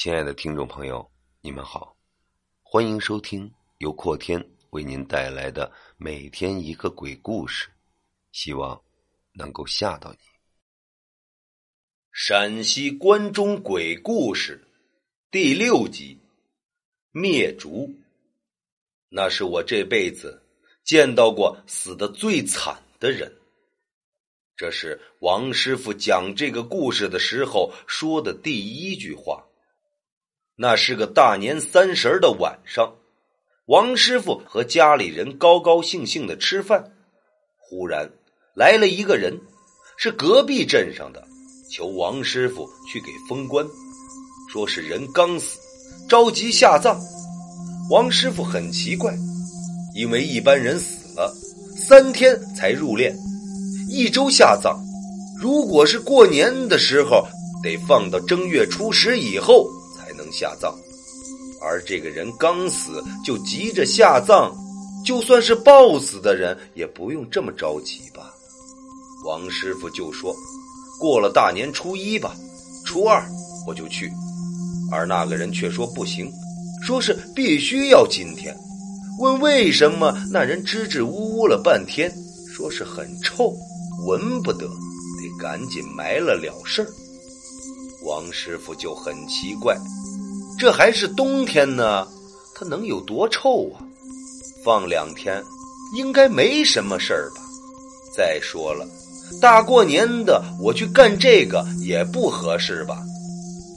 [0.00, 1.10] 亲爱的听众朋友，
[1.40, 1.96] 你们好，
[2.62, 4.40] 欢迎收听由阔天
[4.70, 7.68] 为您带来的每天一个鬼故事，
[8.30, 8.80] 希望
[9.32, 10.18] 能够吓到你。
[12.12, 14.68] 陕西关中鬼故事
[15.32, 16.16] 第六集：
[17.10, 17.92] 灭烛。
[19.08, 20.40] 那是我这辈子
[20.84, 23.36] 见到过死的最惨的人。
[24.54, 29.44] 这是王师傅讲这个故事的时候说的第一句话。
[30.60, 32.94] 那是个大年三十的晚上，
[33.66, 36.90] 王师傅和家里人高高兴兴的吃饭，
[37.56, 38.10] 忽然
[38.54, 39.38] 来了一个人，
[39.96, 41.24] 是隔壁镇上的，
[41.70, 43.64] 求王师傅去给封棺，
[44.52, 45.60] 说是人刚死，
[46.08, 47.00] 着急下葬。
[47.88, 49.14] 王师傅很奇怪，
[49.94, 51.32] 因为一般人死了
[51.76, 53.14] 三天才入殓。
[53.88, 54.76] 一周下葬，
[55.40, 57.28] 如果是过年的时候，
[57.62, 59.70] 得放到正月初十以后
[60.18, 60.76] 能下葬。
[61.62, 64.54] 而这个人刚死就急着下葬，
[65.04, 68.34] 就算是暴死的人也不用这么着急吧？
[69.24, 70.36] 王师傅就说
[71.00, 72.36] ：“过了大年初一吧，
[72.84, 73.26] 初二
[73.66, 74.12] 我就去。”
[74.92, 76.30] 而那个人却说不行，
[76.82, 78.56] 说是必须要今天。
[79.18, 80.16] 问为什么？
[80.30, 82.12] 那人支支吾吾了半天，
[82.54, 83.52] 说是很臭。
[84.06, 86.88] 闻不得，得赶紧埋了了事儿。
[88.02, 89.76] 王师傅就很奇怪，
[90.58, 92.06] 这还是冬天呢，
[92.54, 93.82] 他能有多臭啊？
[94.64, 95.42] 放两天，
[95.96, 97.42] 应该没什么事儿吧？
[98.14, 98.86] 再说了，
[99.40, 102.98] 大过年的我去干这个也不合适吧？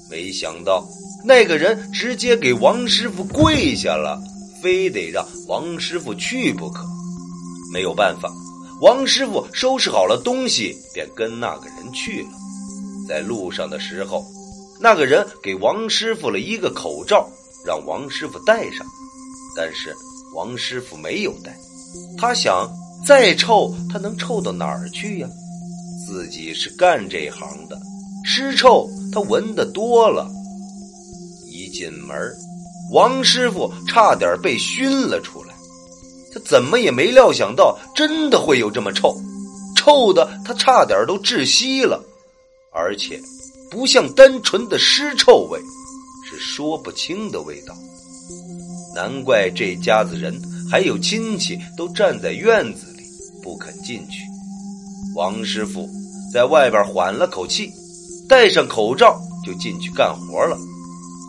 [0.10, 0.86] 没想到
[1.24, 4.22] 那个人直接给王师傅跪下了，
[4.62, 6.86] 非得让王师傅去不可。
[7.72, 8.30] 没有办法。
[8.82, 12.30] 王师傅收拾好了东西，便跟那个人去了。
[13.08, 14.26] 在路上的时候，
[14.80, 17.30] 那个人给王师傅了一个口罩，
[17.66, 18.86] 让王师傅戴上。
[19.56, 19.94] 但是
[20.34, 21.56] 王师傅没有戴，
[22.18, 22.70] 他想
[23.06, 25.28] 再臭，他能臭到哪儿去呀？
[26.08, 27.80] 自己是干这行的，
[28.24, 30.30] 尸臭他闻得多了。
[31.48, 32.18] 一进门，
[32.92, 35.54] 王师傅差点被熏了出来。
[36.34, 39.16] 他怎么也没料想到，真的会有这么臭，
[39.76, 42.02] 臭的他差点都窒息了，
[42.74, 43.22] 而且
[43.70, 45.60] 不像单纯的尸臭味，
[46.30, 47.76] 是说不清的味道。
[48.96, 53.04] 难怪这家子人还有亲戚都站在院子里
[53.44, 54.24] 不肯进去。
[55.16, 55.90] 王师傅
[56.34, 57.70] 在外边缓了口气，
[58.28, 60.58] 戴上口罩就进去干活了。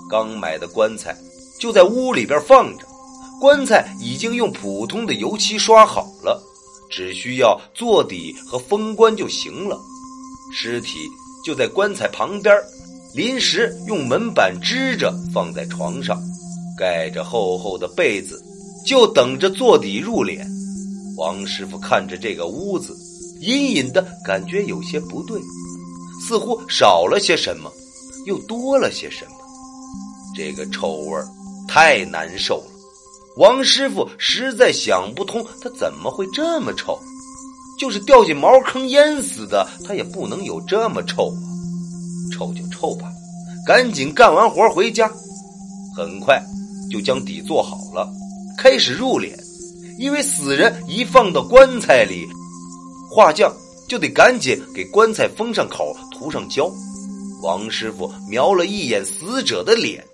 [0.08, 1.16] 刚买的棺材
[1.58, 2.86] 就在屋里边放着。
[3.40, 6.40] 棺材已经用普通的油漆刷好了，
[6.88, 9.76] 只需要做底和封棺就行了。
[10.54, 10.98] 尸体
[11.44, 12.54] 就在棺材旁边，
[13.14, 16.22] 临时用门板支着放在床上，
[16.78, 18.42] 盖着厚厚的被子，
[18.86, 20.46] 就等着做底入殓。
[21.16, 22.96] 王师傅看着这个屋子，
[23.40, 25.40] 隐隐的感觉有些不对，
[26.26, 27.70] 似乎少了些什么，
[28.24, 29.32] 又多了些什么。
[30.34, 31.20] 这个臭味
[31.68, 32.72] 太难受了。
[33.36, 36.98] 王师傅实在想不通，他怎么会这么臭？
[37.82, 41.34] 就是掉进茅坑淹死的，他也不能有这么臭啊！
[42.32, 43.10] 臭就臭吧，
[43.66, 45.10] 赶紧干完活回家。
[45.96, 46.40] 很快
[46.88, 48.08] 就将底做好了，
[48.56, 49.36] 开始入殓。
[49.98, 52.24] 因为死人一放到棺材里，
[53.10, 53.52] 画匠
[53.88, 56.70] 就得赶紧给棺材封上口，涂上胶。
[57.42, 60.04] 王师傅瞄了一眼死者的脸，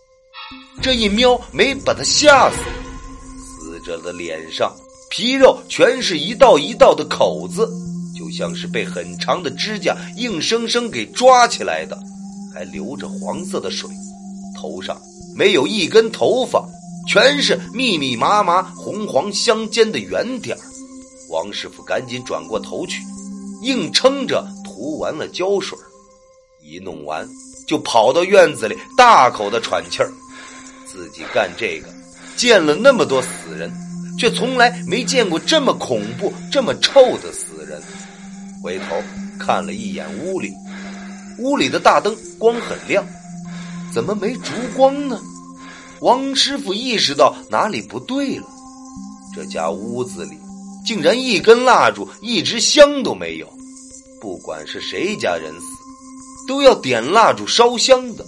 [0.80, 2.56] 这一瞄没把他吓死。
[3.60, 4.74] 死者的脸上
[5.10, 7.68] 皮肉全是一道一道的口子，
[8.16, 11.98] 就像是被很长的指甲硬生生给抓起来的，
[12.52, 13.88] 还流着黄色的水。
[14.56, 15.00] 头上
[15.36, 16.66] 没有一根头发，
[17.08, 20.56] 全是密密麻麻、红黄相间的圆点
[21.30, 23.02] 王师傅赶紧转过头去，
[23.62, 25.78] 硬撑着涂完了胶水
[26.62, 27.26] 一弄完
[27.66, 30.12] 就跑到院子里大口的喘气儿。
[30.86, 31.88] 自己干这个。
[32.36, 33.28] 见了那么多死
[33.58, 33.72] 人，
[34.18, 37.80] 却从来没见过这么恐怖、这么臭的死人。
[38.60, 38.96] 回头
[39.38, 40.52] 看了一眼屋里，
[41.38, 43.06] 屋里的大灯光很亮，
[43.94, 45.18] 怎么没烛光呢？
[46.00, 48.46] 王师傅意识到哪里不对了，
[49.34, 50.38] 这家屋子里
[50.84, 53.48] 竟然一根蜡烛、一支香都没有。
[54.20, 55.66] 不管是谁家人死，
[56.48, 58.26] 都要点蜡烛烧香的，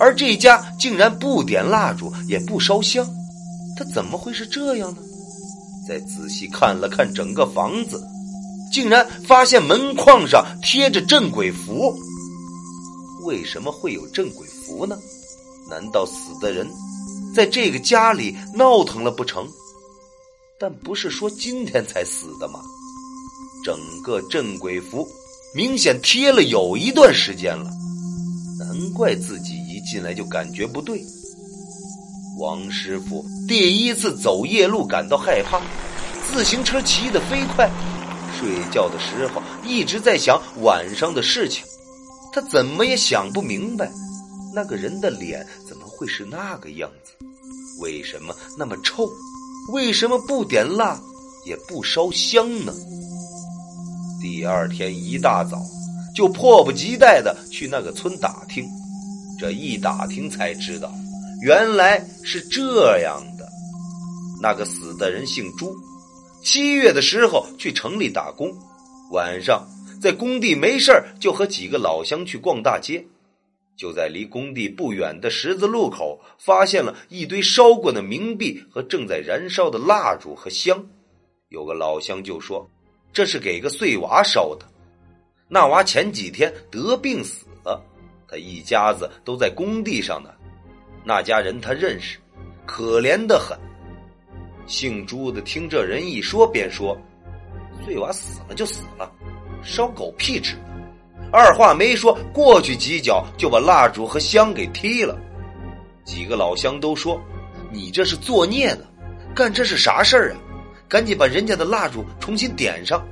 [0.00, 3.06] 而这家竟然不点蜡烛，也不烧香。
[3.76, 5.02] 他怎么会是这样呢？
[5.90, 8.00] 再仔细看了看整个房子，
[8.72, 11.92] 竟然发现门框上贴着镇鬼符。
[13.24, 14.96] 为什么会有镇鬼符呢？
[15.68, 16.64] 难道死的人
[17.34, 19.44] 在这个家里闹腾了不成？
[20.60, 22.60] 但不是说今天才死的吗？
[23.64, 25.04] 整个镇鬼符
[25.56, 27.68] 明显贴了有一段时间了，
[28.60, 31.04] 难怪自己一进来就感觉不对。
[32.40, 35.60] 王师傅第一次走夜路感到害怕，
[36.26, 37.70] 自行车骑得飞快，
[38.38, 41.62] 睡觉的时候一直在想晚上的事情。
[42.32, 43.90] 他怎么也想不明白，
[44.54, 47.12] 那个人的脸怎么会是那个样子？
[47.82, 49.06] 为什么那么臭？
[49.74, 50.98] 为什么不点蜡
[51.44, 52.72] 也不烧香呢？
[54.22, 55.58] 第二天一大早
[56.16, 58.64] 就迫不及待的去那个村打听，
[59.38, 60.90] 这一打听才知道。
[61.42, 63.48] 原来是这样的，
[64.42, 65.74] 那个死的人姓朱，
[66.42, 68.52] 七月的时候去城里打工，
[69.10, 69.66] 晚上
[70.02, 73.02] 在工地没事就和几个老乡去逛大街，
[73.74, 80.84] 就在离工地不远的十字路口发现了一堆烧过的冥币和正在燃烧的蜡烛和香，
[81.48, 82.68] 有个老乡就说
[83.14, 84.66] 这是给个碎娃烧的，
[85.48, 87.82] 那娃前几天得病死了，
[88.28, 90.30] 他一家子都在工地上呢。
[91.04, 92.18] 那家人他认识，
[92.66, 93.58] 可怜的很。
[94.66, 96.96] 姓朱的听这人一说，便说
[97.84, 99.10] ：“碎娃死了就死了，
[99.62, 100.56] 烧狗屁纸！”
[101.32, 105.18] 二话没说，过去几脚就把蜡烛和香给踢了。
[106.04, 107.20] 几个老乡都说
[107.72, 108.84] ：“你这是作孽呢，
[109.34, 110.38] 干这是啥事儿啊？
[110.88, 113.04] 赶紧把人家的蜡烛重新点上。”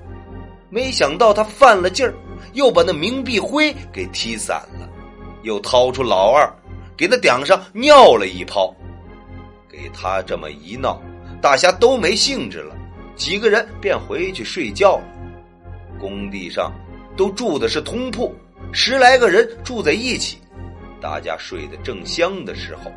[0.70, 2.12] 没想到他犯了劲儿，
[2.52, 4.88] 又把那冥币灰给踢散了，
[5.42, 6.52] 又掏出老二。
[6.98, 8.74] 给他顶上尿了一泡，
[9.70, 11.00] 给他这么一闹，
[11.40, 12.76] 大家都没兴致了，
[13.14, 15.04] 几个人便回去睡觉了。
[16.00, 16.72] 工地上
[17.16, 18.34] 都住的是通铺，
[18.72, 20.38] 十来个人住在一起，
[21.00, 22.90] 大家睡得正香的时候，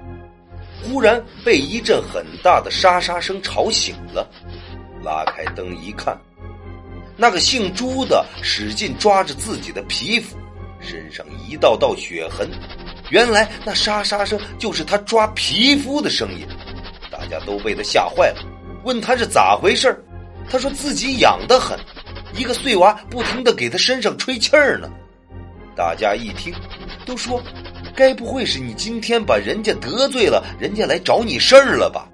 [0.81, 4.27] 忽然被一阵很大的沙沙声吵醒了。
[5.03, 6.19] 拉开灯一看，
[7.15, 10.35] 那个姓朱的使劲抓着自己的皮肤，
[10.79, 12.49] 身上一道道血痕。
[13.11, 16.47] 原来那沙沙声就是他抓皮肤的声音，
[17.11, 18.43] 大家都被他吓坏了，
[18.83, 20.03] 问他是咋回事
[20.49, 21.77] 他说自己痒得很，
[22.33, 24.89] 一个碎娃不停的给他身上吹气儿呢。
[25.75, 26.53] 大家一听，
[27.05, 27.41] 都说，
[27.93, 32.07] 该不会是你今天把人家得罪了，人家来找你事儿了吧？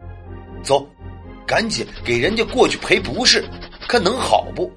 [0.63, 0.87] 走，
[1.45, 3.47] 赶紧给人家过去赔不是，
[3.87, 4.71] 看能好不？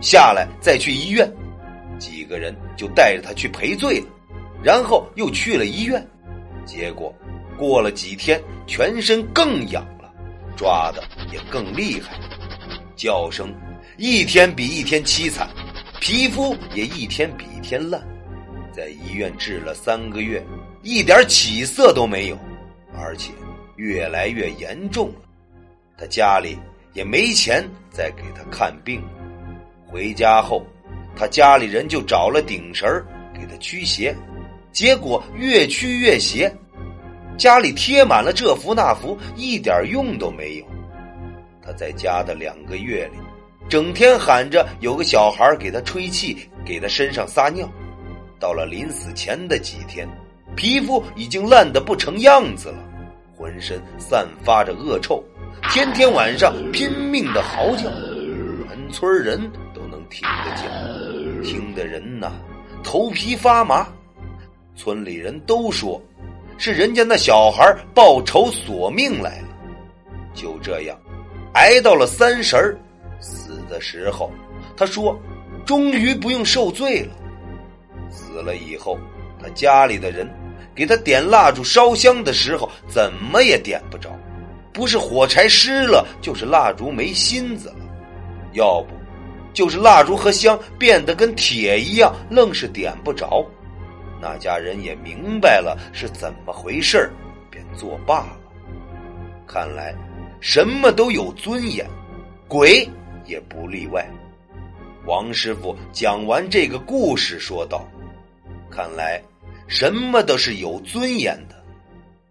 [0.00, 1.32] 下来再去医院，
[1.98, 4.06] 几个人就带着他去赔罪了。
[4.62, 6.04] 然后又去了医院，
[6.64, 7.14] 结果
[7.56, 10.12] 过了几天，全身更痒了，
[10.56, 12.18] 抓的也更厉害，
[12.96, 13.54] 叫声
[13.96, 15.48] 一天比一天凄惨，
[16.00, 18.02] 皮肤也一天比一天烂，
[18.72, 20.44] 在医院治了三个月，
[20.82, 22.38] 一点起色都没有，
[22.94, 23.32] 而且
[23.76, 25.20] 越来越严重了。
[25.96, 26.58] 他家里
[26.92, 29.08] 也没钱再给他看病了，
[29.86, 30.66] 回家后，
[31.14, 32.86] 他家里人就找了顶绳
[33.32, 34.14] 给他驱邪。
[34.76, 36.54] 结果越驱越邪，
[37.38, 40.66] 家里贴满了这幅那幅，一点用都没有。
[41.62, 43.18] 他在家的两个月里，
[43.70, 47.66] 整天喊着有个小孩给他吹气，给他身上撒尿。
[48.38, 50.06] 到了临死前的几天，
[50.54, 52.78] 皮肤已经烂得不成样子了，
[53.34, 55.24] 浑身散发着恶臭，
[55.70, 57.84] 天天晚上拼命的嚎叫，
[58.68, 59.40] 全村人
[59.72, 60.70] 都能听得见，
[61.42, 62.30] 听的人呐
[62.84, 63.88] 头皮发麻。
[64.76, 66.00] 村里人都说，
[66.58, 69.48] 是人家那小孩报仇索命来了。
[70.34, 70.96] 就这样，
[71.54, 72.78] 挨到了三十，
[73.18, 74.30] 死的时候，
[74.76, 75.18] 他说，
[75.64, 77.08] 终于不用受罪了。
[78.10, 78.98] 死了以后，
[79.42, 80.28] 他家里的人
[80.74, 84.10] 给他点蜡烛烧香的时候，怎么也点不着，
[84.74, 87.76] 不是火柴湿了，就是蜡烛没芯子了，
[88.52, 88.94] 要不，
[89.54, 93.42] 就是蜡烛和香变得跟铁一样，愣是点不着。
[94.20, 97.10] 那家人也明白了是怎么回事
[97.50, 98.38] 便作罢了。
[99.46, 99.94] 看来
[100.40, 101.88] 什么都有尊严，
[102.48, 102.88] 鬼
[103.24, 104.06] 也不例外。
[105.06, 107.88] 王师傅讲完这个故事，说道
[108.70, 109.22] ：“看来
[109.68, 111.64] 什么都是有尊严的，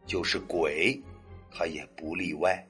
[0.05, 1.01] 就是鬼，
[1.49, 2.61] 他也不例外。”